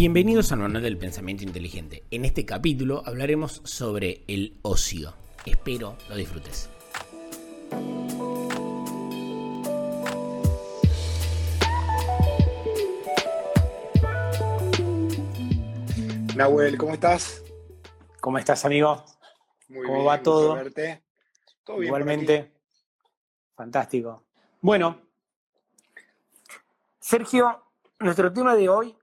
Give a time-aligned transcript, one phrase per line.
[0.00, 2.04] Bienvenidos al Manual del Pensamiento Inteligente.
[2.10, 5.12] En este capítulo hablaremos sobre el ocio.
[5.44, 6.70] Espero lo disfrutes.
[16.34, 17.44] Nahuel, ¿cómo estás?
[18.22, 19.04] ¿Cómo estás, amigo?
[19.68, 20.54] Muy ¿Cómo bien, va todo?
[20.54, 21.02] verte.
[21.62, 22.50] Todo bien Igualmente.
[23.54, 24.22] Fantástico.
[24.62, 24.98] Bueno,
[26.98, 27.64] Sergio,
[27.98, 28.96] nuestro tema de hoy,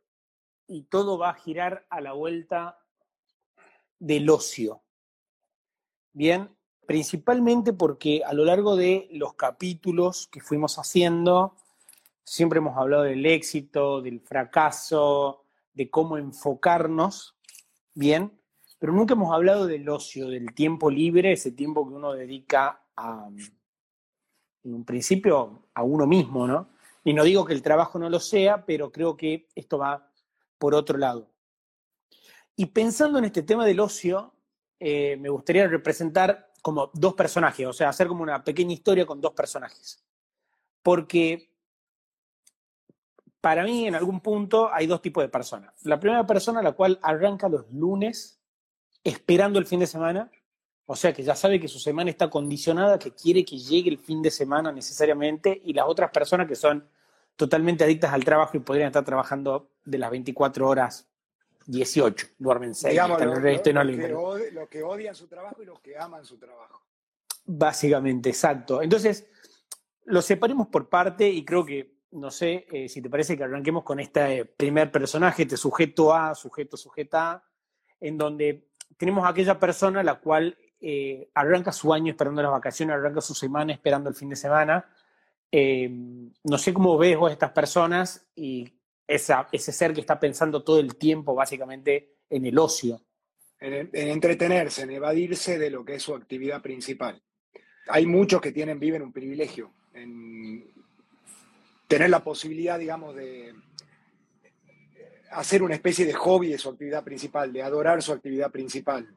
[0.68, 2.80] y todo va a girar a la vuelta
[4.00, 4.84] del ocio.
[6.14, 6.50] Bien,
[6.86, 11.56] principalmente porque a lo largo de los capítulos que fuimos haciendo,
[12.24, 15.44] siempre hemos hablado del éxito, del fracaso,
[15.74, 17.38] de cómo enfocarnos,
[17.94, 18.40] bien,
[18.80, 23.30] pero nunca hemos hablado del ocio, del tiempo libre, ese tiempo que uno dedica a,
[24.64, 26.70] en un principio, a uno mismo, ¿no?
[27.04, 30.12] Y no digo que el trabajo no lo sea, pero creo que esto va
[30.58, 31.30] por otro lado.
[32.56, 34.34] Y pensando en este tema del ocio,
[34.80, 39.22] eh, me gustaría representar como dos personajes, o sea, hacer como una pequeña historia con
[39.22, 40.04] dos personajes.
[40.82, 41.52] Porque
[43.42, 45.74] para mí, en algún punto, hay dos tipos de personas.
[45.86, 48.42] La primera persona, la cual arranca los lunes
[49.04, 50.32] esperando el fin de semana,
[50.86, 54.00] o sea, que ya sabe que su semana está condicionada, que quiere que llegue el
[54.00, 56.90] fin de semana necesariamente, y las otras personas que son
[57.38, 61.08] totalmente adictas al trabajo y podrían estar trabajando de las 24 horas
[61.68, 65.28] 18, duermen 6, Digamos, lo- resto lo- no les que od- los que odian su
[65.28, 66.82] trabajo y los que aman su trabajo.
[67.46, 68.82] Básicamente, exacto.
[68.82, 69.28] Entonces,
[70.06, 73.84] lo separemos por parte y creo que, no sé, eh, si te parece que arranquemos
[73.84, 77.44] con este primer personaje, este sujeto A, sujeto, sujeta A,
[78.00, 82.96] en donde tenemos a aquella persona la cual eh, arranca su año esperando las vacaciones,
[82.96, 84.86] arranca su semana esperando el fin de semana.
[85.52, 85.90] Eh,
[86.44, 88.74] no sé cómo ves vos estas personas y
[89.08, 93.02] ese ser que está pensando todo el tiempo básicamente en el ocio.
[93.60, 97.22] En, en entretenerse, en evadirse de lo que es su actividad principal.
[97.88, 100.70] Hay muchos que tienen, viven un privilegio en
[101.88, 103.56] tener la posibilidad, digamos, de
[105.32, 109.08] hacer una especie de hobby de su actividad principal, de adorar su actividad principal.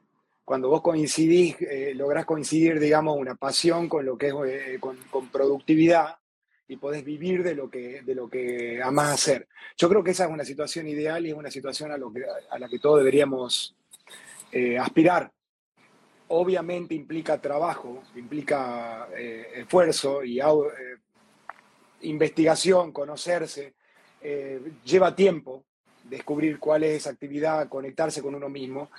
[0.43, 5.27] Cuando vos coincidís, eh, lográs coincidir, digamos, una pasión con lo que es eh, con
[5.29, 6.20] productividad
[6.71, 9.49] y podés vivir de lo que, de lo que amás hacer.
[9.75, 12.23] Yo creo que esa es una situación ideal y es una situación a, lo que,
[12.49, 13.75] a la que todos deberíamos
[14.53, 15.29] eh, aspirar.
[16.29, 20.43] Obviamente implica trabajo, implica eh, esfuerzo y eh,
[22.03, 23.73] investigación, conocerse,
[24.85, 25.65] lleva tiempo
[26.05, 28.91] descubrir cuál es esa actividad, conectarse con uno mismo,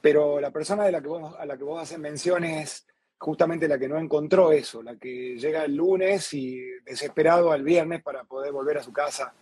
[0.00, 2.86] pero la persona de la que vos, a la que vos haces mención es
[3.18, 8.02] justamente la que no encontró eso, la que llega el lunes y desesperado al viernes
[8.02, 9.32] para poder volver a su casa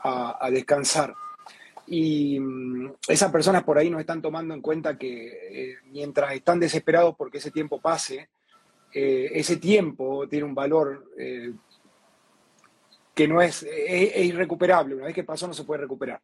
[0.00, 1.14] a, descansar.
[1.86, 6.60] Y mm, esas personas por ahí no están tomando en cuenta que eh, mientras están
[6.60, 8.28] desesperados porque ese tiempo pase,
[8.92, 11.52] eh, ese tiempo tiene un valor eh,
[13.14, 14.96] que no es, es, es irrecuperable.
[14.96, 16.20] Una vez que pasó no se puede recuperar.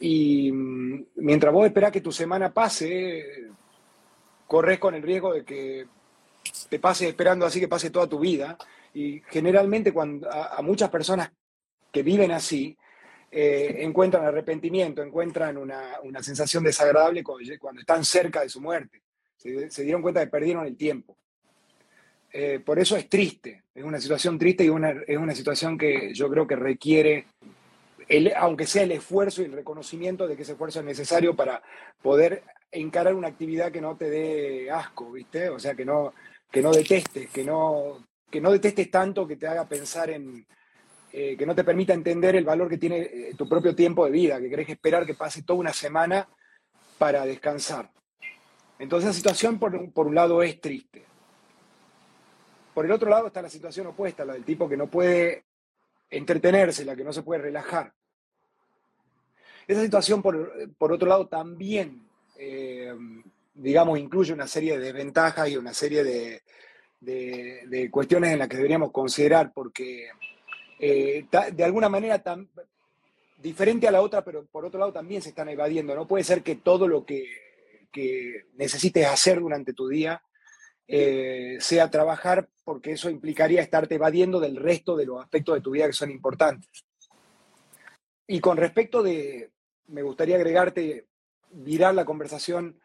[0.00, 3.48] Y mm, mientras vos esperás que tu semana pase,
[4.46, 5.86] corres con el riesgo de que
[6.68, 8.56] te pase esperando así que pase toda tu vida.
[8.94, 11.30] Y generalmente cuando a, muchas personas
[11.92, 12.76] que viven así,
[13.30, 19.02] eh, encuentran arrepentimiento, encuentran una, una sensación desagradable cuando, cuando, están cerca de su muerte.
[19.36, 21.16] Se, dieron cuenta que perdieron el tiempo.
[22.32, 26.12] Eh, por eso es triste, es una situación triste y una, es una situación que
[26.12, 27.26] yo creo que requiere,
[28.36, 31.62] aunque sea el esfuerzo y el reconocimiento de que ese esfuerzo es necesario para
[32.02, 35.48] poder encarar una actividad que no te dé asco, ¿viste?
[35.48, 36.12] O sea, que no,
[36.50, 40.46] que no detestes, que no, que no detestes tanto que te haga pensar en,
[41.12, 44.10] eh, que no te permita entender el valor que tiene eh, tu propio tiempo de
[44.10, 46.28] vida, que querés esperar que pase toda una semana
[46.98, 47.90] para descansar.
[48.78, 51.04] Entonces, la situación, por, por, un lado, es triste.
[52.74, 55.44] Por el otro lado está la situación opuesta, la del tipo que no puede
[56.10, 57.92] entretenerse, la que no se puede relajar.
[59.66, 62.07] Esa situación, por, por otro lado, también,
[62.38, 62.94] eh,
[63.54, 66.42] digamos, incluye una serie de desventajas y una serie de,
[67.00, 70.08] de, de cuestiones en las que deberíamos considerar, porque
[70.78, 72.48] eh, de alguna manera tan,
[73.38, 75.94] diferente a la otra, pero por otro lado también se están evadiendo.
[75.94, 77.24] No puede ser que todo lo que,
[77.92, 80.22] que necesites hacer durante tu día
[80.86, 85.70] eh, sea trabajar, porque eso implicaría estarte evadiendo del resto de los aspectos de tu
[85.70, 86.84] vida que son importantes.
[88.26, 89.50] Y con respecto de,
[89.86, 91.06] me gustaría agregarte,
[91.52, 92.78] virar la conversación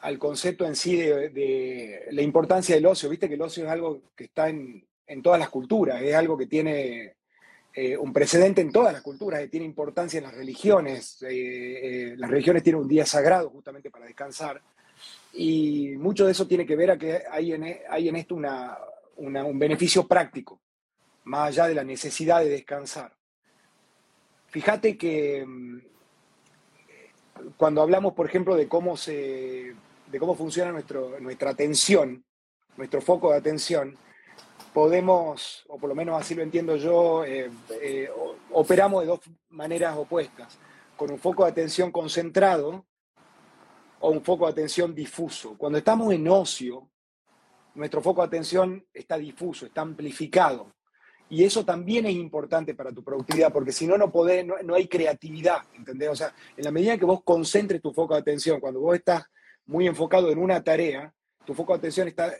[0.00, 3.08] al concepto en sí de, la importancia del ocio.
[3.08, 6.36] Viste que el ocio es algo que está en, en todas las culturas, es algo
[6.36, 7.14] que tiene
[7.74, 11.18] eh, un precedente en todas las culturas, tiene importancia en las religiones.
[11.20, 14.60] las religiones tienen un día sagrado justamente para descansar.
[15.32, 19.58] Y mucho de eso tiene que ver a que hay en, hay en esto un
[19.58, 20.60] beneficio práctico,
[21.24, 23.14] más allá de la necesidad de descansar.
[24.48, 25.78] Fíjate que mm,
[27.56, 29.74] cuando hablamos, por ejemplo, de cómo, se,
[30.06, 32.24] de cómo funciona nuestro, nuestra atención,
[32.76, 33.96] nuestro foco de atención,
[34.72, 38.10] podemos, o por lo menos así lo entiendo yo, eh, eh,
[38.52, 39.20] operamos de dos
[39.50, 40.58] maneras opuestas,
[40.96, 42.86] con un foco de atención concentrado
[44.00, 45.56] o un foco de atención difuso.
[45.56, 46.88] Cuando estamos en ocio,
[47.74, 50.72] nuestro foco de atención está difuso, está amplificado.
[51.32, 54.86] Y eso también es importante para tu productividad, porque si no, no, podés, no, hay
[54.86, 56.10] creatividad, ¿entendés?
[56.10, 59.24] O sea, en la medida que vos concentres tu foco de atención, cuando vos estás
[59.64, 61.10] muy enfocado en una tarea,
[61.46, 62.34] tu foco de atención está,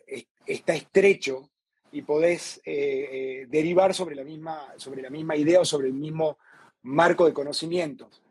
[0.44, 1.48] está estrecho
[1.90, 3.08] y podés eh,
[3.44, 6.36] eh, derivar sobre la, misma, sobre la misma idea o sobre el mismo
[6.82, 8.22] marco de conocimientos.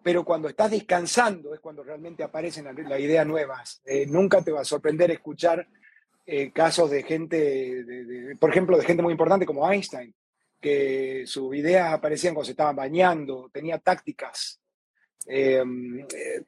[0.00, 3.82] Pero cuando estás descansando es cuando realmente aparecen las ideas nuevas.
[3.84, 5.66] Eh, nunca te va a sorprender escuchar
[6.32, 7.84] eh, casos de gente,
[8.38, 10.14] por ejemplo, de gente muy importante como Einstein,
[10.60, 14.60] que sus ideas aparecían cuando se estaban bañando, tenía tácticas,
[15.26, 16.44] em, eh,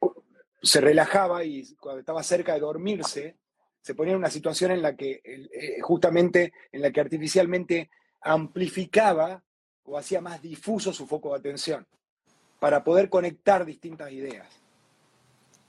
[0.63, 3.39] se relajaba y cuando estaba cerca de dormirse,
[3.81, 7.91] se ponía en una situación en la que eh, justamente, en la que artificialmente
[8.21, 9.43] amplificaba
[9.83, 11.85] o hacía más difuso su foco de atención
[12.61, 14.47] para poder conectar distintas ideas.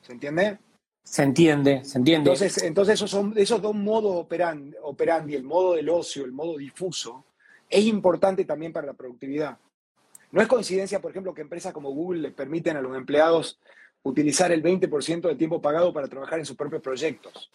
[0.03, 0.59] ¿Se entiende?
[1.03, 2.31] Se entiende, se entiende.
[2.31, 2.57] Entonces,
[2.95, 7.25] esos, son, esos dos modos operandi, operandi, el modo del ocio, el modo difuso,
[7.69, 9.57] es importante también para la productividad.
[10.31, 13.59] No es coincidencia, por ejemplo, que empresas como Google le permiten a los empleados
[14.03, 17.51] utilizar el 20% del tiempo pagado para trabajar en sus propios proyectos.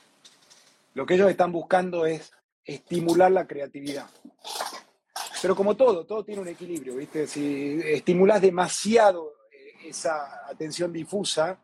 [0.95, 2.33] Lo que ellos están buscando es
[2.65, 4.09] estimular la creatividad.
[5.41, 7.27] Pero como todo, todo tiene un equilibrio, ¿viste?
[7.27, 11.61] Si estimulas demasiado eh, esa atención difusa,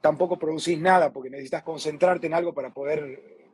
[0.00, 3.48] tampoco producís nada porque necesitas concentrarte en algo para poder,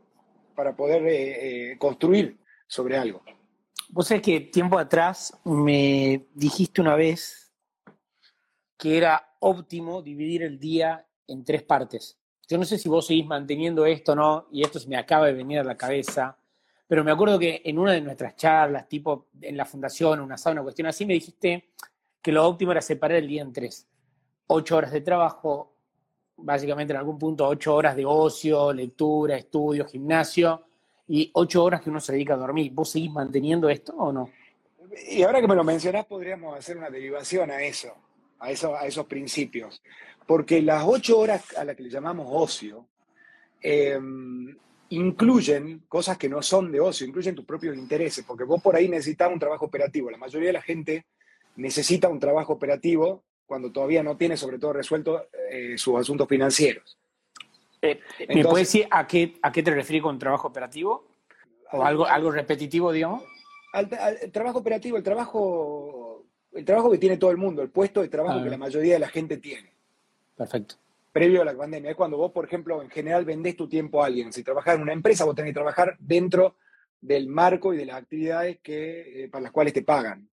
[0.55, 3.23] para poder eh, eh, construir sobre algo.
[3.89, 7.53] Vos sabés que tiempo atrás me dijiste una vez
[8.77, 12.19] que era óptimo dividir el día en tres partes.
[12.49, 15.27] Yo no sé si vos seguís manteniendo esto o no, y esto se me acaba
[15.27, 16.37] de venir a la cabeza,
[16.87, 20.55] pero me acuerdo que en una de nuestras charlas, tipo en la fundación, una sala,
[20.55, 21.71] una cuestión así, me dijiste
[22.21, 23.89] que lo óptimo era separar el día en tres.
[24.47, 25.74] Ocho horas de trabajo,
[26.37, 30.65] básicamente en algún punto ocho horas de ocio, lectura, estudio, gimnasio
[31.09, 32.73] y ocho horas que uno se dedica a dormir.
[32.73, 34.31] ¿Vos seguís manteniendo esto o no?
[35.09, 37.95] Y ahora que me lo mencionás, podríamos hacer una derivación a eso,
[38.39, 39.83] a, eso, a esos principios.
[40.27, 42.87] Porque las ocho horas a las que le llamamos ocio
[43.61, 44.57] em,
[44.91, 48.89] incluyen cosas que no son de ocio, incluyen tus propios intereses, porque vos por ahí
[48.89, 50.11] necesitas un trabajo operativo.
[50.11, 51.07] La mayoría de la gente
[51.57, 56.99] necesita un trabajo operativo cuando todavía no tiene sobre todo resuelto eh, sus asuntos financieros.
[57.83, 61.07] Eh, ¿Me puedes decir a qué, a qué te refieres con trabajo operativo?
[61.73, 63.23] ¿O algo, algo repetitivo, digamos?
[63.73, 63.89] Al,
[64.33, 68.41] trabajo operativo, el trabajo, el trabajo que tiene todo el mundo, el puesto de trabajo
[68.41, 68.53] que ah.
[68.53, 69.73] la mayoría de la gente tiene.
[70.37, 70.77] Perfecto.
[71.13, 71.91] Previo a la pandemia.
[71.91, 74.33] Es cuando vos, por ejemplo, en general vendés tu tiempo a alguien.
[74.33, 76.57] Si trabajas en una empresa, vos tenés que trabajar dentro
[77.01, 80.29] del marco y de las actividades que, eh, para las cuales te pagan.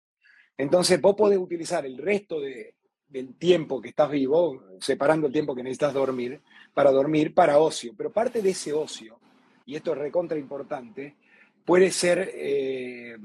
[0.59, 2.75] Entonces, vos podés utilizar el resto de,
[3.09, 6.41] del tiempo que estás vivo, separando el tiempo que necesitas dormir,
[6.75, 7.95] para dormir, para ocio.
[7.97, 9.19] Pero parte de ese ocio,
[9.65, 11.17] y esto es recontra importante,
[11.65, 13.17] puede ser, eh,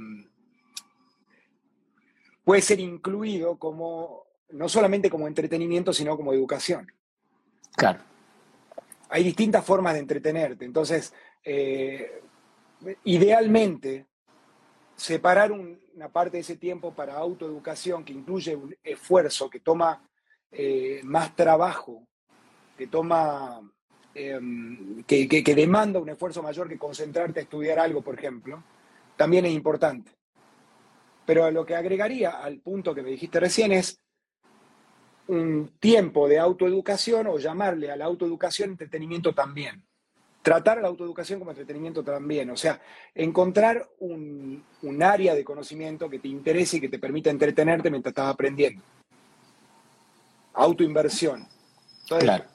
[2.43, 6.91] puede ser incluido como, no solamente como entretenimiento, sino como educación.
[7.75, 7.99] Claro.
[9.09, 10.65] Hay distintas formas de entretenerte.
[10.65, 12.21] Entonces, eh,
[13.03, 14.07] idealmente,
[15.01, 20.07] separar una parte de ese tiempo para autoeducación que incluye un esfuerzo, que toma
[20.51, 22.07] eh, más trabajo,
[22.77, 23.67] que toma,
[24.13, 28.63] em, que, demanda un esfuerzo mayor que concentrarte a estudiar algo, por ejemplo,
[29.17, 30.11] también es importante.
[31.25, 33.99] Pero lo que agregaría al punto que me dijiste recién es
[35.27, 39.83] un tiempo de autoeducación o llamarle a la autoeducación entretenimiento también
[40.41, 42.81] tratar la autoeducación como entretenimiento también, o sea,
[43.13, 44.63] encontrar un,
[45.01, 48.81] área de conocimiento que te interese y que te permita entretenerte mientras estás aprendiendo.
[50.53, 51.47] Autoinversión.
[52.03, 52.45] Entonces, claro.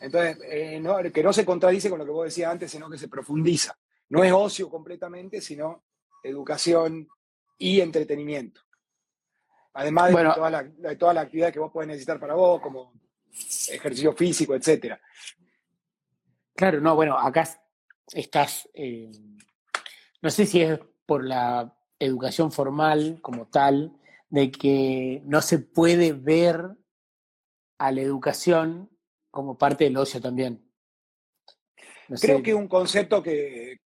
[0.00, 3.08] Entonces, eh, que no se contradice con lo que vos decías antes, sino que se
[3.08, 3.76] profundiza.
[4.10, 5.82] No es ocio completamente, sino
[6.22, 7.08] educación
[7.58, 8.60] y entretenimiento.
[9.72, 12.92] Además de, toda la, de todas las actividades que vos podés necesitar para vos, como
[13.68, 15.00] ejercicio físico, etcétera.
[16.54, 17.48] Claro, no, bueno, acá
[18.12, 19.10] estás, eh,
[20.22, 26.12] no sé si es por la educación formal como tal, de que no se puede
[26.12, 26.76] ver
[27.78, 28.90] a la educación
[29.30, 30.64] como parte del ocio también.
[32.20, 33.80] Creo que es un concepto que,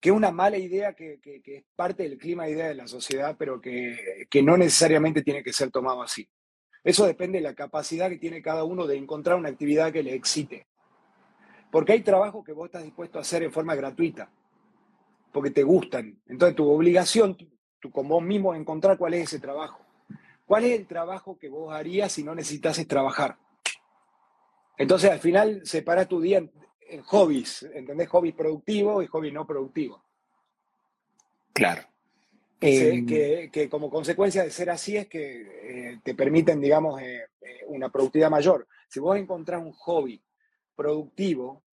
[0.00, 3.60] que una mala idea que, es parte del clima de idea de la sociedad, pero
[3.60, 6.28] que, que, no necesariamente tiene que ser tomado así.
[6.84, 10.14] Eso depende de la capacidad que tiene cada uno de encontrar una actividad que le
[10.14, 10.66] excite.
[11.70, 14.30] Porque hay trabajos que vos estás dispuesto a hacer en forma gratuita,
[15.32, 16.18] porque te gustan.
[16.26, 17.36] Entonces tu obligación,
[17.80, 19.84] tú, como vos mismo, encontrar cuál es ese trabajo.
[20.46, 23.36] ¿Cuál es el trabajo que vos harías si no necesitases trabajar?
[24.78, 26.42] Entonces al final separa tu día
[27.04, 28.08] hobbies, ¿entendés?
[28.08, 30.00] Hobbies productivos y hobbies no productivos.
[31.52, 31.82] Claro.
[32.60, 37.64] Em, que, como consecuencia de ser así es que eh, te permiten, digamos, eh, eh,
[37.68, 38.66] una productividad mayor.
[38.88, 40.20] Si vos encontrás un hobby
[40.78, 41.64] productivo,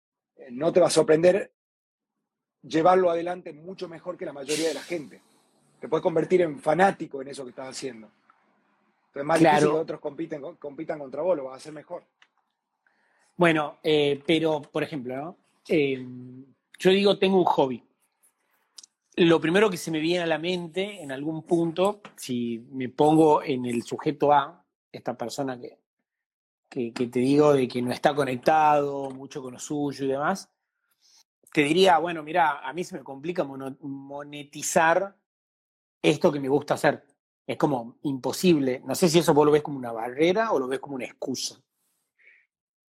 [0.53, 1.53] no te va a sorprender
[2.63, 5.21] llevarlo adelante mucho mejor que la mayoría de la gente.
[5.79, 8.11] Te puedes convertir en fanático en eso que estás haciendo.
[9.09, 9.57] Entonces, más claro.
[9.57, 12.05] difícil que otros compiten, compitan contra vos, lo vas a hacer mejor.
[13.37, 15.37] Bueno, eh, pero, por ejemplo,
[15.69, 16.03] eh,
[16.79, 17.85] yo digo, tengo un hobby.
[19.17, 23.43] Lo primero que se me viene a la mente en algún punto, si me pongo
[23.43, 25.79] en el sujeto A, esta persona que,
[26.93, 30.51] que, te digo de que no está conectado mucho con lo suyo y demás,
[31.53, 35.17] te diría, bueno, mira, a mí se me complica monetizar
[36.03, 37.05] esto que me gusta hacer.
[37.47, 38.83] Es como imposible.
[38.85, 41.05] No sé si eso vos lo ves como una barrera o lo ves como una
[41.05, 41.63] excusa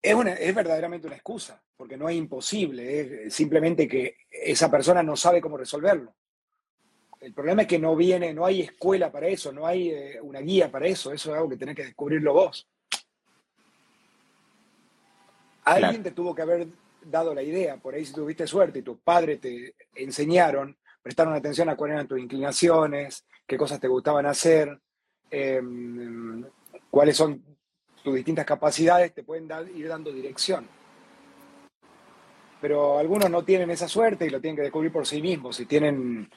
[0.03, 5.17] es, es verdaderamente una excusa, porque no es imposible, es simplemente que esa persona no
[5.17, 6.15] sabe cómo resolverlo.
[7.21, 10.41] El problema es que no viene, no hay escuela para eso, no hay eh, una
[10.41, 12.67] guía para eso, eso es algo que tenés que descubrirlo vos.
[15.65, 16.67] Alguien te tuvo que haber
[17.03, 21.69] dado la idea, por ahí si tuviste suerte y tus padres te enseñaron, prestaron atención
[21.69, 24.79] a cuáles eran tus inclinaciones, qué cosas te gustaban hacer,
[25.31, 26.45] em,
[26.91, 27.43] cuáles son
[28.03, 30.67] tus distintas capacidades te pueden ir dando dirección.
[32.61, 35.67] Pero algunos no tienen esa suerte y lo tienen que descubrir por sí mismos, si,
[35.67, 36.31] tienen,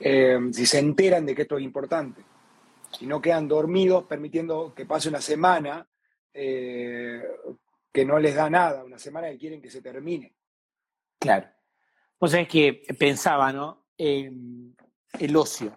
[0.00, 2.22] eh, si se enteran de que esto es importante.
[2.98, 5.86] Si no quedan dormidos permitiendo que pase una semana
[6.32, 7.22] eh,
[7.98, 10.32] que no les da nada, una semana que quieren que se termine.
[11.18, 11.48] Claro.
[12.20, 13.86] Vos sabés que pensaba, ¿no?
[13.98, 15.74] el ocio,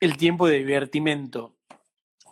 [0.00, 1.58] el tiempo de divertimento,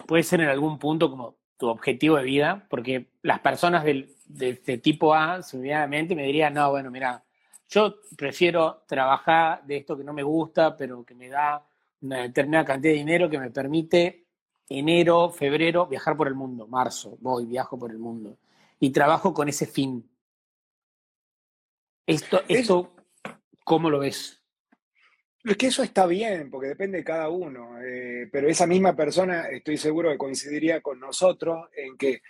[0.07, 4.09] puede ser en algún punto como tu objetivo de vida, porque las personas de
[4.49, 7.23] este tipo A, subidamente, me dirían, no, bueno, mira,
[7.69, 11.62] yo prefiero trabajar de esto que no me gusta, pero que me da
[12.00, 14.24] una determinada cantidad de dinero que me permite
[14.68, 18.38] enero, febrero, viajar por el mundo, marzo, voy, viajo por el mundo,
[18.80, 20.09] y trabajo con ese fin.
[22.06, 22.94] Esto, esto
[23.64, 24.40] ¿cómo lo ves?
[25.42, 29.49] Es que eso está bien, porque depende de cada uno, eh, pero esa misma persona
[29.49, 32.23] estoy seguro que coincidiría con nosotros en que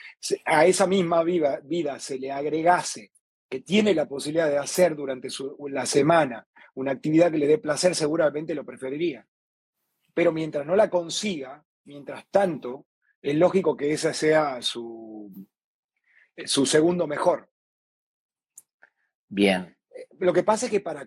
[0.44, 3.12] a esa misma vida, vida se le agregase
[3.48, 5.28] que tiene la posibilidad de hacer durante
[5.68, 9.24] la semana una actividad que le dé placer, seguramente lo preferiría.
[10.12, 12.86] Pero mientras no la consiga, mientras tanto,
[13.20, 15.32] es lógico que esa sea su,
[16.44, 17.48] su segundo mejor.
[19.28, 19.74] Bien,
[20.18, 21.06] lo que pasa es que para,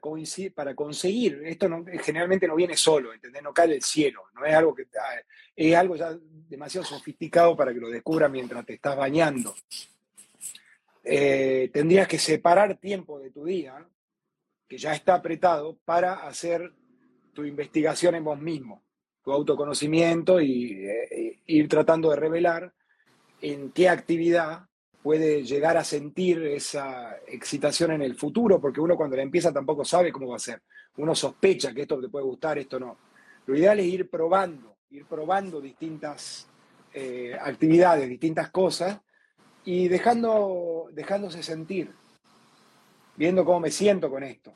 [0.53, 1.67] para conseguir, esto
[2.01, 3.41] generalmente no viene solo, ¿entendés?
[3.41, 5.22] No cae del cielo, no es algo que ah,
[5.55, 9.55] es algo ya demasiado sofisticado para que lo descubras mientras te estás bañando.
[11.03, 13.88] Eh, tendrías que separar tiempo de tu día,
[14.67, 16.74] que ya está apretado, para hacer
[17.34, 18.84] tu investigación en vos mismo,
[19.27, 22.72] tu autoconocimiento y eh, ir tratando de revelar
[23.41, 24.62] en qué actividad
[25.03, 29.84] puede llegar a sentir esa excitación en el futuro, porque uno cuando la empieza tampoco
[29.84, 30.62] sabe cómo va a ser.
[30.96, 32.98] Uno sospecha que esto te puede gustar, esto no.
[33.46, 36.48] Lo ideal es ir probando, ir probando distintas
[36.93, 38.98] eh, actividades, distintas cosas,
[39.65, 41.91] y dejando, dejándose sentir,
[43.17, 44.53] viendo cómo me siento con esto.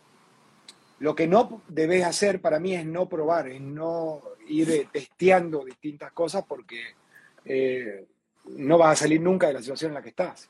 [1.02, 6.12] Lo que no debes hacer para mí es no probar, es no ir testeando distintas
[6.12, 6.80] cosas porque
[7.44, 8.06] eh,
[8.46, 10.48] no vas a salir nunca de la situación en la que estás.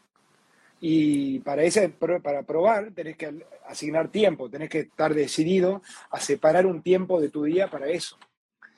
[0.81, 6.65] Y para, ese, para probar tenés que asignar tiempo, tenés que estar decidido a separar
[6.65, 8.17] un tiempo de tu día para eso,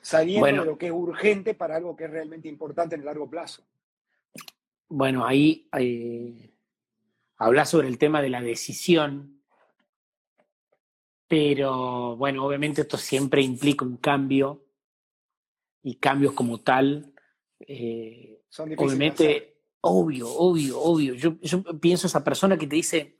[0.00, 3.28] saliendo de lo que es urgente para algo que es realmente importante en el largo
[3.28, 3.64] plazo.
[4.88, 6.52] Bueno, ahí eh,
[7.36, 9.40] hablas sobre el tema de la decisión,
[11.26, 14.64] pero bueno, obviamente esto siempre implica un cambio
[15.82, 17.14] y cambios como tal
[17.66, 21.14] eh, obviamente, obvio, obvio, obvio.
[21.14, 23.16] Yo, yo pienso esa persona que te dice,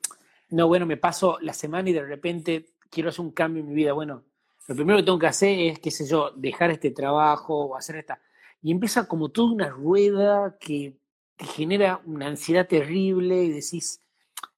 [0.50, 3.74] no, bueno, me paso la semana y de repente quiero hacer un cambio en mi
[3.74, 3.92] vida.
[3.92, 4.24] Bueno,
[4.68, 7.96] lo primero que tengo que hacer es, qué sé yo, dejar este trabajo o hacer
[7.96, 8.20] esta.
[8.62, 10.98] Y empieza como toda una rueda que
[11.36, 14.02] te genera una ansiedad terrible y decís,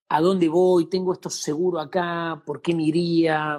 [0.08, 0.86] ¿a dónde voy?
[0.86, 2.40] ¿Tengo esto seguro acá?
[2.44, 3.58] ¿Por qué me iría?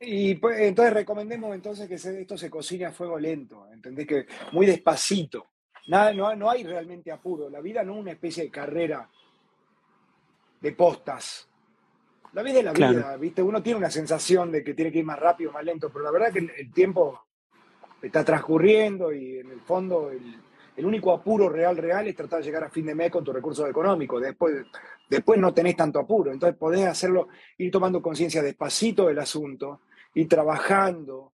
[0.00, 4.06] Y pues, entonces recomendemos entonces que esto se cocine a fuego lento, ¿entendés?
[4.06, 5.48] Que muy despacito.
[5.88, 7.50] Nada, no, no hay realmente apuro.
[7.50, 9.08] La vida no es una especie de carrera
[10.60, 11.48] de postas.
[12.32, 13.42] La vida es la vida, ¿viste?
[13.42, 16.12] Uno tiene una sensación de que tiene que ir más rápido, más lento, pero la
[16.12, 17.26] verdad es que el tiempo
[18.00, 20.36] está transcurriendo y en el fondo el,
[20.80, 23.34] el único apuro real, real es tratar de llegar a fin de mes con tus
[23.34, 24.22] recursos económicos.
[24.22, 24.64] Después,
[25.10, 26.32] después no tenés tanto apuro.
[26.32, 29.82] Entonces podés hacerlo, ir tomando conciencia despacito del asunto,
[30.14, 31.34] ir trabajando,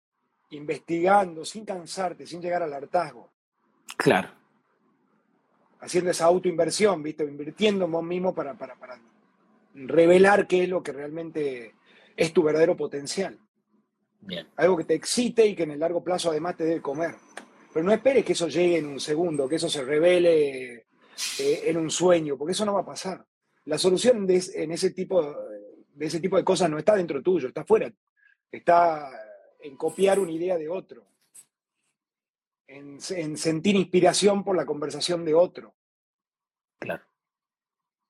[0.51, 3.31] investigando, sin cansarte, sin llegar al hartazgo.
[3.97, 4.29] Claro.
[5.81, 7.25] Haciendo esa autoinversión, ¿viste?
[7.25, 9.01] Invirtiendo en vos mismo para, para, para
[9.73, 11.77] revelar qué es lo que realmente
[12.15, 13.39] es tu verdadero potencial.
[14.21, 14.47] Bien.
[14.57, 17.15] Algo que te excite y que en el largo plazo además te debe comer.
[17.73, 20.75] Pero no esperes que eso llegue en un segundo, que eso se revele
[21.39, 23.25] eh, en un sueño, porque eso no va a pasar.
[23.67, 25.23] La solución de, en ese tipo,
[25.95, 27.93] de ese tipo de cosas no está dentro tuyo, está fuera.
[28.51, 29.11] Está
[29.61, 31.07] en copiar una idea de otro,
[32.67, 35.75] en, en sentir inspiración por la conversación de otro.
[36.79, 37.05] Claro.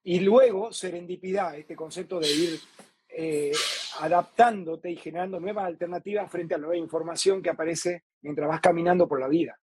[0.02, 2.61] Y luego, serendipidad, este concepto de ir
[3.09, 3.52] eh,
[3.99, 9.09] adaptándote y generando nuevas alternativas frente a la nueva información que aparece mientras vas caminando
[9.09, 9.59] por la vida.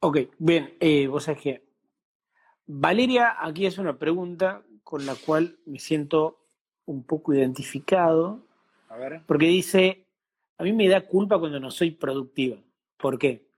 [0.00, 1.68] Ok, bien, eh, vos sabés que
[2.66, 6.46] Valeria aquí es una pregunta con la cual me siento
[6.84, 8.46] un poco identificado.
[8.90, 9.22] A ver.
[9.26, 10.06] Porque dice,
[10.56, 12.58] a mí me da culpa cuando no soy productiva.
[12.96, 13.48] ¿Por qué?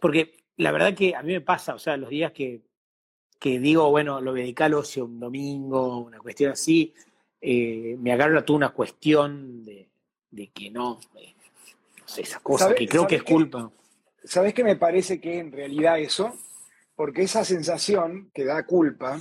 [0.00, 2.62] Porque la verdad que a mí me pasa, o sea, los días que,
[3.38, 6.94] que digo, bueno, lo voy al ocio un domingo, una cuestión así,
[7.48, 9.88] eh, me agarro a toda una cuestión de,
[10.52, 11.32] que no, eh,
[12.00, 13.70] no sé, esa cosa, que creo que es culpa.
[14.24, 16.36] ¿Sabes qué me parece que en realidad eso?
[16.96, 19.20] Porque esa sensación que da culpa,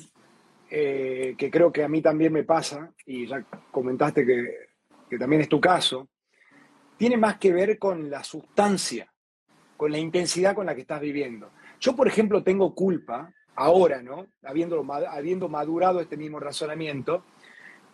[0.72, 4.70] eh, que creo que a mí también me pasa, y ya comentaste que,
[5.08, 6.10] que también es tu caso,
[6.98, 9.08] tiene más que ver con la sustancia,
[9.78, 11.52] con la intensidad con la que estás viviendo.
[11.80, 14.26] Yo, por ejemplo, tengo culpa ahora, ¿no?
[14.42, 17.24] Habiendo, habiendo madurado este mismo razonamiento,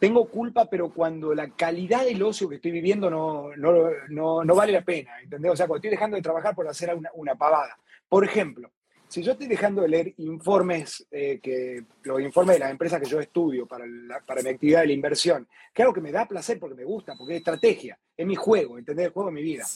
[0.02, 4.72] tengo culpa, pero cuando la calidad del ocio que estoy viviendo no, no, no, vale
[4.72, 5.52] la pena, ¿entendés?
[5.52, 7.78] O sea, cuando estoy dejando de trabajar por hacer una, una pavada.
[8.10, 8.72] Por ejemplo,
[9.08, 13.08] si yo estoy dejando de leer informes, eh, que, los informes de las empresas que
[13.08, 13.86] yo estudio para,
[14.26, 17.14] para mi actividad de la inversión, que algo que me da placer porque me gusta,
[17.16, 19.06] porque es estrategia, es mi juego, ¿entendés?
[19.06, 19.68] El juego de mi vida.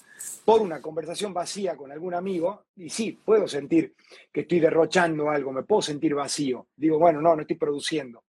[0.44, 3.94] Por una conversación vacía con algún amigo, y sí, puedo sentir
[4.34, 6.66] que estoy derrochando algo, me puedo sentir vacío.
[6.76, 8.24] Digo, bueno, no, no estoy produciendo.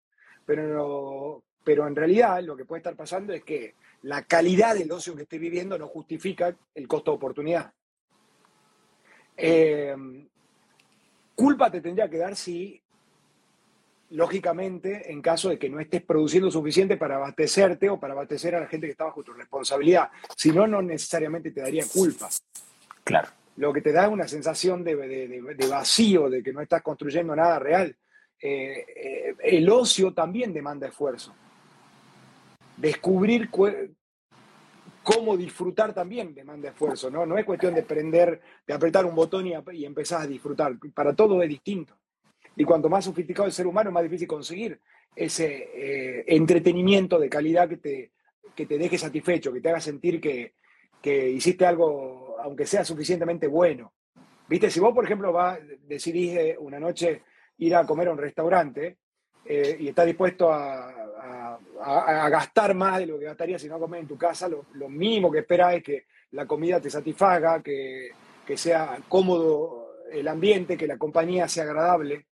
[0.44, 4.92] Pero no, pero en realidad lo que puede estar pasando es que la calidad del
[4.92, 7.72] ocio que estoy viviendo no justifica el costo de oportunidad.
[9.36, 9.96] Eh,
[11.34, 12.80] culpa te tendría que dar si,
[14.10, 18.60] lógicamente, en caso de que no estés produciendo suficiente para abastecerte o para abastecer a
[18.60, 20.08] la gente que está bajo tu responsabilidad.
[20.36, 22.28] Si no, no necesariamente te daría culpa.
[23.02, 23.30] Claro.
[23.56, 27.34] Lo que te da es una sensación de, de vacío, de que no estás construyendo
[27.34, 27.96] nada real.
[28.40, 31.34] Eh, eh, el ocio también demanda esfuerzo
[32.86, 33.50] descubrir
[35.02, 37.26] cómo disfrutar también demanda esfuerzo, ¿no?
[37.26, 40.76] No es cuestión de prender, de apretar un botón y, y empezar a disfrutar.
[40.94, 41.96] Para todo es distinto.
[42.56, 44.80] Y cuanto más sofisticado el ser humano, más difícil conseguir
[45.14, 48.12] ese eh, entretenimiento de calidad que te,
[48.54, 50.54] que te deje satisfecho, que te haga sentir que,
[51.00, 53.92] que hiciste algo, aunque sea suficientemente bueno.
[54.48, 57.22] Viste, si vos, por ejemplo, vas, decidís eh, una noche
[57.58, 58.98] ir a comer a un restaurante
[59.48, 60.92] eh, y estás dispuesto a,
[62.28, 65.40] gastar más de lo que gastarías si no comes en tu casa, lo, mínimo que
[65.40, 68.10] esperas es que la comida te satisfaga, que,
[68.56, 72.26] sea cómodo el ambiente, que la compañía sea agradable.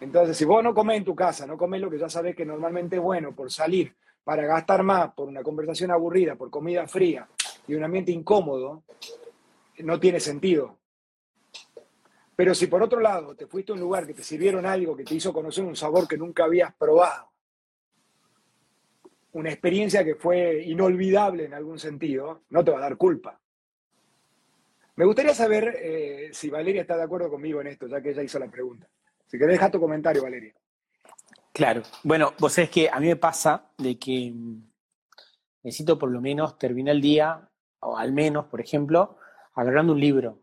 [0.00, 2.44] Entonces, si vos no comes en tu casa, no comes lo que ya sabes que
[2.44, 7.26] normalmente es bueno por salir, para gastar más, por una conversación aburrida, por comida fría
[7.66, 8.84] y un ambiente incómodo,
[9.78, 10.78] no tiene sentido.
[12.36, 15.04] Pero si por otro lado te fuiste a un lugar que te sirvieron algo que
[15.04, 17.30] te hizo conocer un sabor que nunca habías probado,
[19.32, 23.40] una experiencia que fue inolvidable en algún sentido, no te va a dar culpa.
[24.96, 28.22] Me gustaría saber eh, si Valeria está de acuerdo conmigo en esto, ya que ella
[28.22, 28.88] hizo la pregunta.
[29.26, 30.54] Si querés, dejar tu comentario, Valeria.
[31.52, 31.82] Claro.
[32.04, 34.62] Bueno, vos sabés que a mí me pasa de que mm,
[35.64, 37.48] necesito por lo menos terminar el día,
[37.80, 39.18] o al menos, por ejemplo,
[39.54, 40.38] agarrando un libro.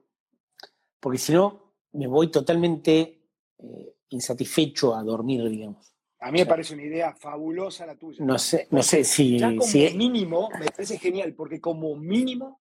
[0.99, 3.21] Porque si no, me voy totalmente
[3.57, 5.93] eh, insatisfecho a dormir, digamos.
[6.19, 8.23] A mí me parece una idea fabulosa la tuya.
[8.23, 9.39] No sé, no sé si.
[9.39, 12.61] Ya como si- mínimo, me parece genial, porque como mínimo,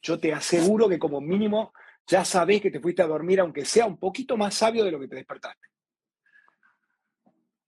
[0.00, 1.72] yo te aseguro que como mínimo
[2.06, 5.00] ya sabés que te fuiste a dormir, aunque sea un poquito más sabio de lo
[5.00, 5.68] que te despertaste.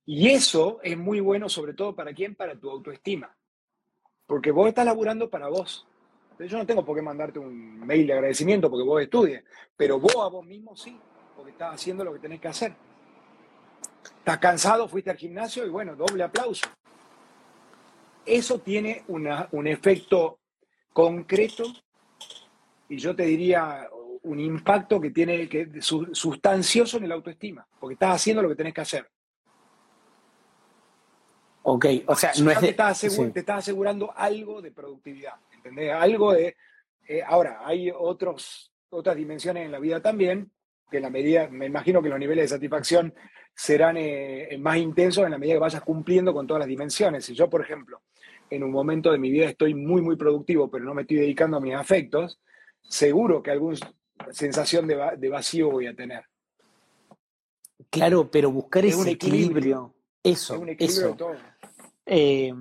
[0.07, 3.37] Y eso es muy bueno, sobre todo para quién, para tu autoestima.
[4.27, 5.87] Porque vos estás laburando para vos.
[6.39, 9.45] Yo no tengo por qué mandarte un mail de agradecimiento porque vos estudies,
[9.77, 10.99] pero vos a vos mismo sí,
[11.37, 12.75] porque estás haciendo lo que tenés que hacer.
[14.19, 16.67] Estás cansado, fuiste al gimnasio y bueno, doble aplauso.
[18.27, 20.39] Eso tiene una- un efecto
[20.93, 21.65] concreto
[22.89, 23.89] y yo te diría
[24.23, 28.57] un impacto que tiene que su- sustancioso en el autoestima, porque estás haciendo lo que
[28.57, 29.09] tenés que hacer.
[31.63, 33.31] Ok, o sea, no es te, de- estás sí.
[33.33, 35.93] te estás asegurando algo de productividad, ¿entendés?
[35.93, 36.57] Algo de...
[37.09, 40.51] eh, ahora, hay otros, otras dimensiones en la vida también,
[40.91, 43.15] que en la medida, me imagino que los niveles de satisfacción
[43.57, 47.25] serán eh, más intensos en la medida que vayas cumpliendo con todas las dimensiones.
[47.25, 48.03] Si yo, por ejemplo,
[48.51, 51.57] en un momento de mi vida estoy muy, muy productivo, pero no me estoy dedicando
[51.57, 52.41] a mis afectos,
[52.83, 53.77] seguro que alguna
[54.31, 56.25] sensación de, va- de vacío voy a tener.
[57.91, 59.49] Claro, pero buscar Es ese equilibrio.
[59.49, 61.11] equilibrio, eso, es un equilibrio eso.
[61.11, 61.37] de todo.
[62.07, 62.53] Eh,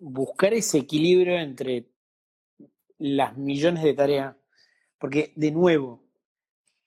[0.00, 1.86] buscar ese equilibrio entre
[3.00, 4.36] las millones de tareas.
[4.98, 6.04] Porque, de nuevo,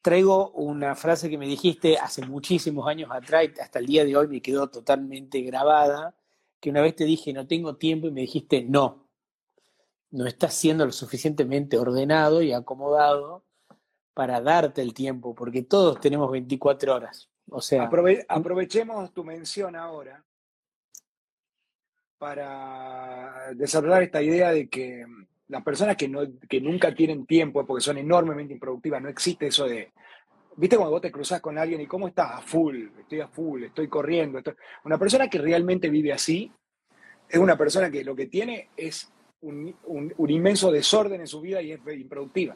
[0.02, 4.15] traigo una frase que me dijiste hace muchísimos años atrás, y hasta el día de
[4.15, 6.15] hoy me quedó totalmente grabada,
[6.60, 9.10] que una vez te dije no tengo tiempo y me dijiste no,
[10.12, 13.43] no estás siendo lo suficientemente ordenado y acomodado
[14.13, 17.30] para darte el tiempo, porque todos tenemos 24 horas.
[17.49, 20.23] O sea, Aprove- aprovechemos tu mención ahora
[22.17, 25.06] para desarrollar esta idea de que
[25.49, 29.65] las personas que, no, que nunca tienen tiempo porque son enormemente improductivas, no existe eso
[29.65, 29.91] de,
[30.56, 33.63] viste cuando vos te cruzás con alguien y cómo estás, a full, estoy a full,
[33.63, 34.39] estoy corriendo.
[34.39, 34.56] estoy-".
[34.86, 36.51] Una persona que realmente vive así
[37.29, 41.41] es una persona que lo que tiene es un, un- un inmenso desorden en su
[41.41, 42.56] vida y es improductiva.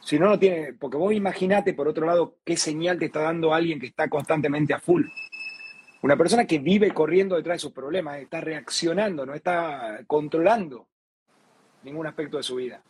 [0.00, 3.54] Si no, no tiene, porque vos imaginate, por otro lado, qué señal te está dando
[3.54, 5.04] alguien que está constantemente a full.
[6.02, 10.88] Una persona que vive corriendo detrás de sus problemas, está reaccionando, no está controlando
[11.84, 12.82] ningún aspecto de su vida.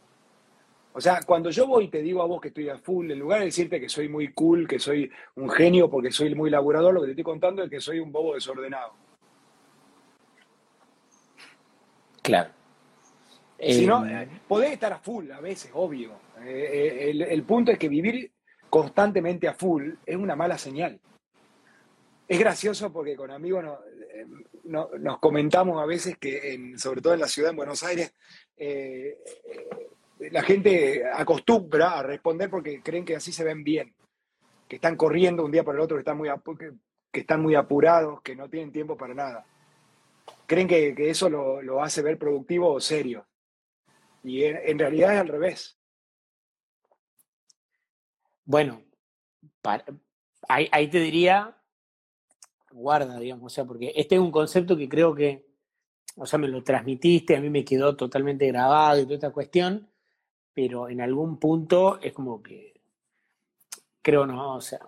[0.97, 3.19] O sea, cuando yo voy y te digo a vos que estoy a full, en
[3.19, 6.95] lugar de decirte que soy muy cool, que soy un genio porque soy muy laburador,
[6.95, 8.93] lo que te estoy contando es que soy un bobo desordenado.
[12.23, 12.51] claro.
[13.61, 16.13] Si no, eh, podés estar a full a veces, obvio.
[16.43, 18.31] Eh, eh, el, el punto es que vivir
[18.69, 21.01] constantemente a full es una mala señal.
[22.27, 23.79] Es gracioso porque con amigos no-
[24.15, 24.27] eh,
[24.65, 28.15] no- nos comentamos a veces que, sobre todo en la ciudad, en Buenos Aires,
[28.57, 29.19] eh,
[30.31, 33.95] la gente acostumbra a responder porque creen que así se ven bien,
[34.67, 36.31] que están corriendo un día por el otro, que están muy,
[37.13, 39.47] que, están muy apurados, que no tienen tiempo para nada.
[40.47, 43.27] Creen que, que eso lo, lo hace ver productivo o serio.
[44.23, 45.79] Y en, realidad es al revés.
[48.47, 48.83] Bueno,
[49.61, 49.85] para-
[50.49, 51.55] ahí, ahí te diría,
[52.75, 55.47] guarda, digamos, o sea, porque este es un concepto que creo que,
[56.17, 59.89] o sea, me lo transmitiste, a mí me quedó totalmente grabado y toda esta cuestión,
[60.53, 62.81] pero en algún punto es como que,
[64.03, 64.81] creo no, o sea,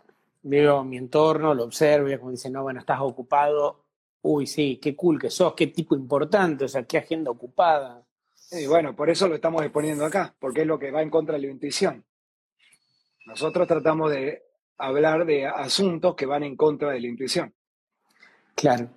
[0.42, 3.85] veo mi entorno, lo observo y como dicen, no, bueno, estás ocupado,
[4.22, 8.05] uy, sí, qué cool que sos, qué tipo importante, o sea, qué agenda ocupada.
[8.51, 11.35] Y bueno, por eso lo estamos exponiendo acá, porque es lo que va en contra
[11.37, 12.05] de la intuición.
[13.27, 14.44] Nosotros tratamos de
[14.79, 17.56] hablar de asuntos que van en contra de la intuición.
[18.57, 18.88] Claro.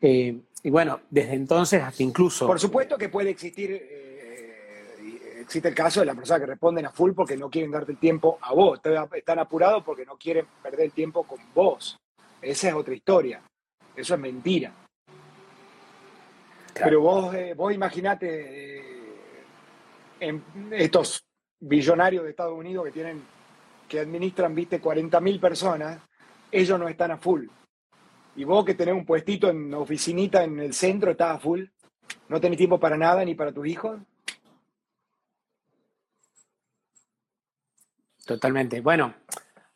[0.00, 2.46] Eh, y bueno, desde entonces hasta incluso...
[2.46, 6.90] Por supuesto que puede existir, eh, existe el caso de las personas que responden a
[6.90, 8.80] full porque no quieren darte el tiempo a vos,
[9.14, 11.96] están- apurados porque no quieren perder el tiempo con vos.
[12.42, 13.42] Esa es otra historia.
[13.96, 14.72] Eso es mentira.
[16.74, 16.84] Claro.
[16.84, 19.14] Pero vos, eh, vos imaginate eh,
[20.20, 21.24] en estos
[21.60, 23.22] billonarios de Estados Unidos que tienen,
[23.88, 25.98] que administran, viste, 40.000 personas,
[26.52, 27.46] ellos no están a full.
[28.38, 31.64] Y vos que tenés un puestito en oficinita en el centro, estás full.
[32.28, 33.98] No tenés tiempo para nada ni para tus hijos.
[38.24, 38.80] Totalmente.
[38.80, 39.12] Bueno,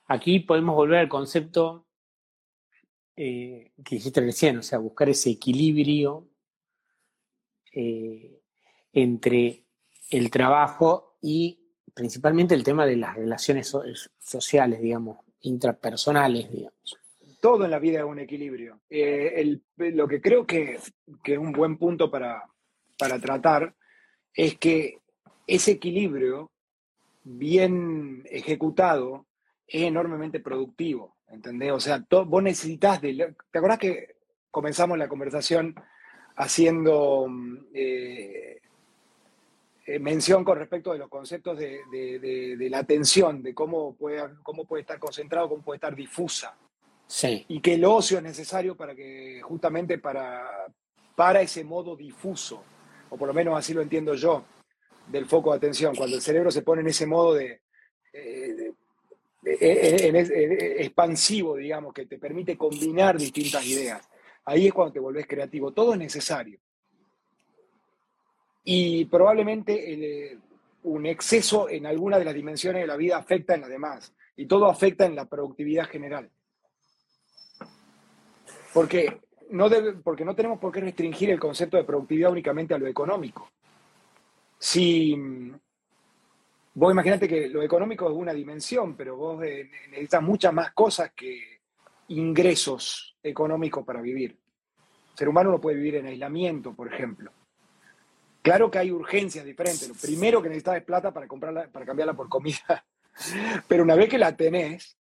[0.06, 1.86] aquí podemos volver al concepto
[3.16, 6.28] eh, que dijiste recién, o sea, buscar ese equilibrio
[7.72, 8.42] eh,
[8.92, 9.64] entre
[10.10, 11.58] el trabajo y
[11.92, 13.82] principalmente el tema de las relaciones so-
[14.20, 17.01] sociales, digamos, intrapersonales, digamos.
[17.42, 18.82] Todo en la vida es un equilibrio.
[18.88, 20.78] Eh, lo que creo que,
[21.24, 22.44] que es un buen punto para,
[22.96, 23.74] para tratar
[24.32, 25.00] es que
[25.48, 26.52] ese equilibrio
[27.24, 29.26] bien ejecutado
[29.66, 31.72] es enormemente productivo, ¿entendés?
[31.72, 33.34] O sea, vos necesitas de...
[33.50, 34.14] ¿Te acordás que
[34.52, 35.74] comenzamos la conversación
[36.36, 38.60] haciendo mm, eh,
[39.86, 44.82] eh, mención con respecto de los conceptos de, la atención, de cómo puede, cómo puede
[44.82, 46.56] estar concentrado, cómo puede estar difusa?
[47.48, 50.66] Y que el ocio es necesario para que, justamente para,
[51.14, 52.64] para ese modo difuso,
[53.10, 54.44] o por lo menos así lo entiendo yo,
[55.08, 57.60] del foco de atención, cuando el cerebro se pone en ese modo de,
[58.12, 58.72] eh,
[60.78, 64.08] expansivo, digamos, que te permite combinar distintas ideas.
[64.44, 65.72] Ahí es cuando te volvés creativo.
[65.72, 66.58] Todo es necesario.
[68.64, 70.38] Y probablemente
[70.84, 74.14] un exceso en alguna de las dimensiones de la vida afecta en las demás.
[74.36, 76.30] Y todo afecta en la productividad general.
[78.72, 79.68] Porque no,
[80.02, 83.50] porque no tenemos por qué restringir el concepto de productividad únicamente a lo económico.
[84.58, 85.14] Si
[86.74, 91.12] vos imaginate que lo económico es una dimensión, pero vos eh, necesitas muchas más cosas
[91.14, 91.60] que
[92.08, 94.38] ingresos económicos para vivir.
[95.12, 97.32] El ser humano no puede vivir en aislamiento, por ejemplo.
[98.40, 99.88] Claro que hay urgencias diferentes.
[99.88, 102.84] Lo primero que necesitas es plata para, comprarla, para cambiarla por comida.
[103.68, 104.96] Pero una vez que la tenés,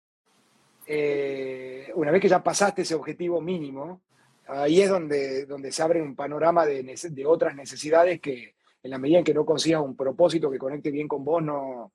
[0.87, 4.01] eh, una vez que ya pasaste ese objetivo mínimo,
[4.47, 8.97] ahí es donde, donde se abre un panorama de, de otras necesidades que, en la
[8.97, 11.91] medida en que no consigas un propósito que conecte bien con vos, no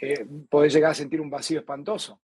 [0.00, 2.20] eh, podés llegar a sentir un vacío espantoso.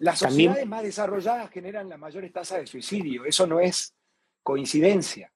[0.00, 3.24] Las sociedades más desarrolladas generan las mayores tasas de suicidio.
[3.24, 3.94] Eso no es
[4.42, 5.32] coincidencia.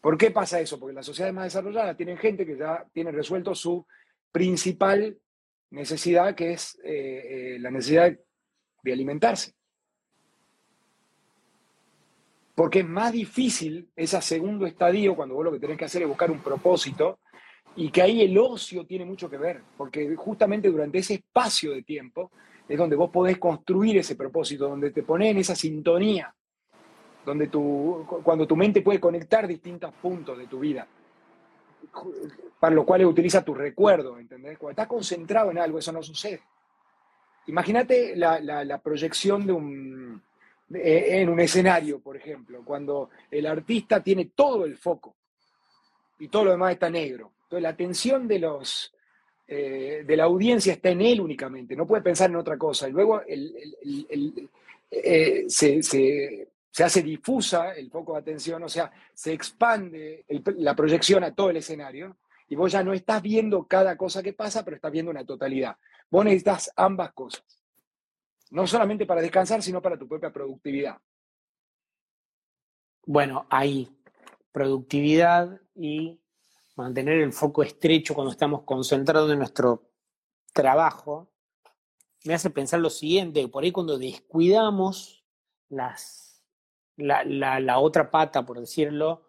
[0.00, 0.78] ¿Por qué pasa eso?
[0.78, 3.86] Porque las sociedades más desarrolladas tienen gente que ya tiene resuelto su
[4.32, 5.16] principal
[5.70, 8.16] necesidad, que es eh, eh, la necesidad
[8.82, 9.52] de alimentarse.
[12.54, 16.08] Porque es más difícil ese segundo estadio, cuando vos lo que tenés que hacer es
[16.08, 17.20] buscar un propósito,
[17.76, 21.82] y que ahí el ocio tiene mucho que ver, porque justamente durante ese espacio de
[21.82, 22.32] tiempo
[22.68, 26.34] es donde vos podés construir ese propósito, donde te pones en esa sintonía,
[27.24, 30.88] donde tu, cuando tu mente puede conectar distintos puntos de tu vida,
[32.58, 34.58] para lo cual utiliza tu recuerdo, ¿entendés?
[34.58, 36.40] Cuando estás concentrado en algo, eso no sucede.
[37.46, 40.22] Imagínate la, proyección de un,
[40.74, 45.14] eh, en un escenario, por ejemplo, cuando el artista tiene todo el foco
[46.18, 47.32] y todo lo demás está negro.
[47.44, 48.92] Entonces la atención de, los,
[49.46, 52.86] eh, de la audiencia está en él únicamente, no puede pensar en otra cosa.
[52.88, 53.22] Y luego
[54.90, 56.48] eh, se,
[56.84, 60.24] hace difusa el foco de atención, o sea, se expande
[60.56, 62.16] la proyección a todo el escenario
[62.48, 65.76] y vos ya no estás viendo cada cosa que pasa, pero estás viendo una totalidad.
[66.10, 67.44] Vos necesitas ambas cosas.
[68.50, 70.98] No solamente para descansar, sino para tu propia productividad.
[73.04, 73.90] Bueno, ahí,
[74.52, 76.20] productividad y
[76.76, 79.90] mantener el foco estrecho cuando estamos concentrados en nuestro
[80.52, 81.30] trabajo,
[82.24, 85.24] me hace pensar lo siguiente, por ahí cuando descuidamos
[85.68, 86.27] las,
[86.98, 87.24] la,
[87.60, 89.28] la otra pata, por decirlo,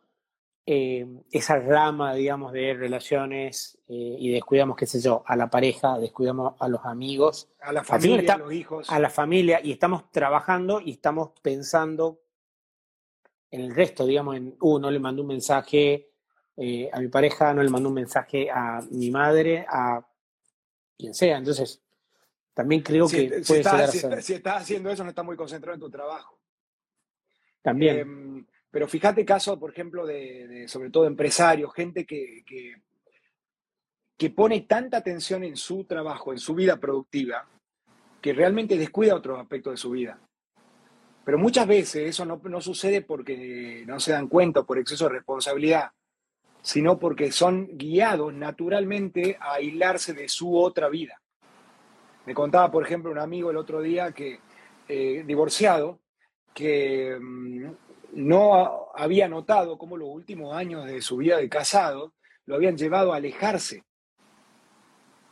[0.71, 5.97] eh, esa rama, digamos, de relaciones eh, y descuidamos, qué sé yo, a la pareja,
[5.97, 8.87] descuidamos a los amigos, a la familia, a los hijos.
[8.87, 12.21] A la familia, y estamos trabajando y estamos pensando
[13.49, 16.11] en el resto, digamos, en, uh, no le mandó un mensaje
[16.55, 20.05] eh, a mi pareja, no le mandó un mensaje a mi madre, a
[20.95, 21.37] quien sea.
[21.37, 21.81] Entonces,
[22.53, 23.91] también creo que si, estás,
[24.23, 26.38] si, estás haciendo eso, no estás muy concentrado en tu trabajo.
[27.61, 27.99] También.
[27.99, 34.97] Em, pero fíjate casos, por ejemplo, de, sobre todo empresarios, gente que, que, pone tanta
[34.97, 37.47] atención en su trabajo, en su vida productiva,
[38.21, 40.19] que realmente descuida otros aspectos de su vida.
[41.25, 45.15] Pero muchas veces eso no, no sucede porque no se dan cuenta por exceso de
[45.15, 45.91] responsabilidad,
[46.61, 51.19] sino porque son guiados naturalmente a aislarse de su otra vida.
[52.25, 54.39] Me contaba, por ejemplo, un amigo el otro día que,
[54.87, 55.99] eh, divorciado,
[56.53, 57.71] que mm,
[58.13, 62.13] no había notado cómo los últimos años de su vida de casado
[62.45, 63.83] lo habían llevado a alejarse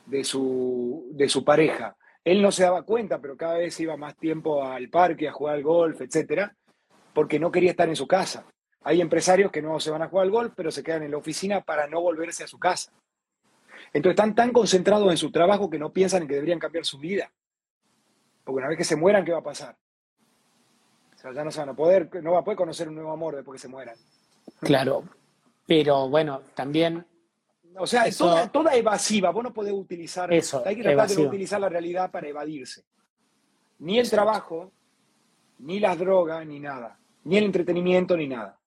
[0.05, 1.95] de su, de su pareja.
[2.23, 5.55] Él no se daba cuenta, pero cada vez iba más tiempo al parque, a jugar
[5.55, 6.55] al golf, etcétera,
[7.13, 8.45] porque no quería estar en su casa.
[8.83, 11.17] Hay empresarios que no se van a jugar al golf, pero se quedan en la
[11.17, 12.91] oficina para no volverse a su casa.
[13.93, 16.99] Entonces están tan concentrados en su trabajo que no piensan en que deberían cambiar su
[16.99, 17.31] vida.
[18.43, 19.75] Porque una vez que se mueran, ¿qué va a pasar?
[21.27, 23.35] Sea, ya no se van a poder, no va a poder conocer un nuevo amor
[23.35, 23.95] después que se mueran.
[24.61, 25.03] Claro,
[25.65, 27.05] pero bueno, también...
[27.79, 30.33] O sea, es toda, evasiva, vos no podés utilizar...
[30.33, 32.83] Eso, hay que tratar de utilizar la realidad para evadirse.
[33.79, 34.71] Ni el trabajo,
[35.59, 36.97] ni las drogas, ni nada.
[37.25, 38.57] Ni el entretenimiento, ni nada.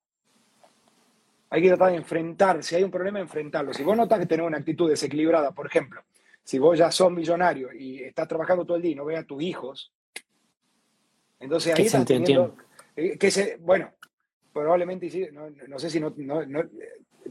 [1.49, 3.75] Hay que tratar de enfrentar, si hay un problema, enfrentarlo.
[3.75, 6.03] Si vos notas que tenés una actitud desequilibrada, por ejemplo,
[6.45, 9.25] Si vos ya sos millonario y estás trabajando todo el día y no ves a
[9.25, 9.93] tus hijos,
[11.41, 12.55] entonces ahí estás teniendo,
[12.95, 13.91] eh, que se, bueno,
[14.53, 16.15] probablemente sí, no, sé si no,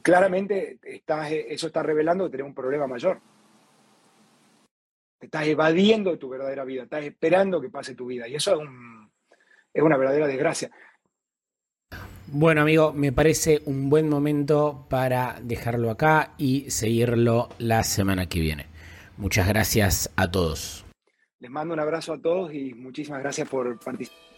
[0.01, 3.21] claramente estás, eso está revelando que tenés un problema mayor.
[5.19, 8.53] Te estás evadiendo de tu verdadera vida, estás esperando que pase tu vida y eso
[8.53, 9.11] es, un,
[9.73, 10.71] es una verdadera desgracia.
[12.27, 18.39] Bueno, amigo, me parece un buen momento para dejarlo acá y seguirlo la semana que
[18.39, 18.67] viene.
[19.17, 20.88] Muchas gracias a todos.
[21.39, 24.28] Les mando un abrazo a todos y muchísimas gracias por participar.